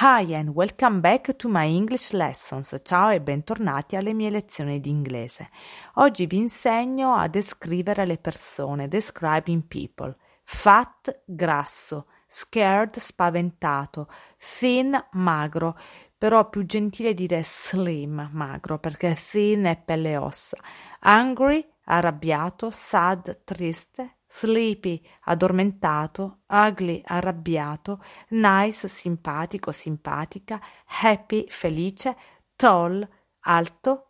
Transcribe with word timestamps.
Hi 0.00 0.34
and 0.34 0.48
welcome 0.48 1.00
back 1.00 1.36
to 1.36 1.48
my 1.48 1.68
English 1.68 2.10
lessons. 2.14 2.74
Ciao 2.82 3.10
e 3.10 3.20
bentornati 3.20 3.94
alle 3.94 4.12
mie 4.12 4.28
lezioni 4.28 4.80
di 4.80 4.90
inglese. 4.90 5.50
Oggi 5.94 6.26
vi 6.26 6.38
insegno 6.38 7.14
a 7.14 7.28
descrivere 7.28 8.04
le 8.04 8.18
persone, 8.18 8.88
describing 8.88 9.62
people. 9.68 10.16
Fat, 10.42 11.22
grasso, 11.24 12.08
scared, 12.26 12.98
spaventato, 12.98 14.08
thin, 14.36 15.00
magro, 15.12 15.78
però 16.18 16.48
più 16.48 16.66
gentile 16.66 17.14
dire 17.14 17.44
slim, 17.44 18.30
magro, 18.32 18.80
perché 18.80 19.14
thin 19.14 19.62
è 19.62 19.76
pelle 19.80 20.10
e 20.10 20.16
ossa. 20.16 20.58
Angry, 21.02 21.64
arrabbiato, 21.84 22.68
sad, 22.68 23.44
triste, 23.44 24.16
sleepy, 24.34 25.00
addormentato, 25.26 26.40
ugly, 26.48 27.00
arrabbiato, 27.06 28.00
nice, 28.30 28.88
simpatico, 28.88 29.70
simpatica, 29.70 30.60
happy, 30.86 31.46
felice, 31.48 32.16
tall, 32.56 33.08
alto, 33.42 34.06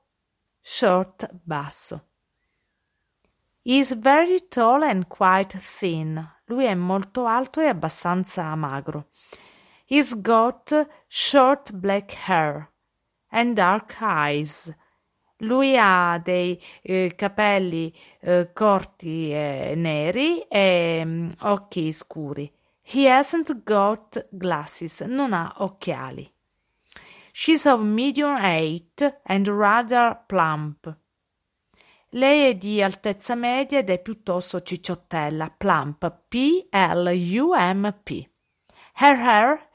short, 0.63 1.29
basso. 1.45 2.07
He's 3.61 3.93
very 3.93 4.49
tall 4.49 4.83
and 4.85 5.07
quite 5.09 5.59
thin. 5.59 6.27
Lui 6.47 6.65
è 6.65 6.75
molto 6.75 7.27
alto 7.27 7.61
e 7.61 7.67
abbastanza 7.67 8.55
magro. 8.55 9.11
He's 9.85 10.19
got 10.23 10.89
short 11.07 11.71
black 11.73 12.13
hair 12.27 12.71
and 13.29 13.55
dark 13.55 13.99
eyes 14.01 14.75
lui 15.39 15.77
ha 15.77 16.21
dei 16.23 16.63
eh, 16.83 17.15
capelli 17.17 17.93
eh, 18.21 18.53
corti 18.53 19.33
e 19.33 19.75
neri 19.77 20.43
e 20.43 21.03
um, 21.05 21.33
occhi 21.41 21.91
scuri. 21.93 22.49
He 22.83 23.09
hasn't 23.09 23.65
got 23.65 24.29
glasses, 24.31 25.01
non 25.01 25.33
ha 25.33 25.55
occhiali. 25.59 26.31
She's 27.33 27.67
of 27.67 27.81
medium 27.81 28.37
height 28.37 29.21
and 29.25 29.49
rather 29.49 30.23
plump. 30.27 30.97
Lei 32.11 32.51
è 32.51 32.55
di 32.55 32.81
altezza 32.81 33.35
media 33.35 33.81
ed 33.81 33.91
è 33.91 34.01
piuttosto 34.01 34.63
cicciottella, 34.63 35.51
plump, 35.51 36.27
P-L-U-M-P. 36.29 38.29
Her 39.01 39.17
hair 39.17 39.69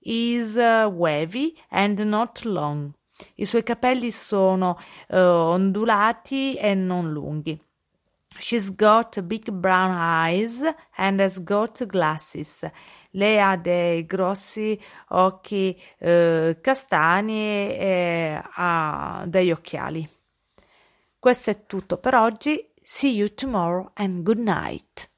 is 0.00 0.56
uh, 0.56 0.90
wavy 0.90 1.56
and 1.70 1.98
not 2.00 2.44
long. 2.44 2.97
I 3.36 3.44
suoi 3.44 3.62
capelli 3.62 4.10
sono 4.10 4.78
uh, 5.08 5.16
ondulati 5.16 6.54
e 6.54 6.74
non 6.74 7.10
lunghi. 7.10 7.60
She's 8.38 8.74
got 8.74 9.20
big 9.22 9.50
brown 9.50 9.90
eyes 9.90 10.62
and 10.96 11.20
has 11.20 11.42
got 11.42 11.84
glasses. 11.86 12.68
Lei 13.10 13.38
ha 13.40 13.56
dei 13.56 14.06
grossi 14.06 14.80
occhi 15.08 15.76
uh, 15.98 16.56
castani 16.60 17.74
e 17.74 18.40
ha 18.54 19.24
degli 19.26 19.50
occhiali. 19.50 20.08
Questo 21.18 21.50
è 21.50 21.66
tutto 21.66 21.96
per 21.96 22.14
oggi. 22.14 22.70
See 22.80 23.10
you 23.10 23.34
tomorrow 23.34 23.90
and 23.94 24.22
good 24.22 24.38
night. 24.38 25.10